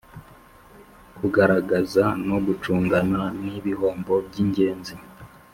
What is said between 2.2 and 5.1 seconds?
no gucungana n ibihombo by ingenzi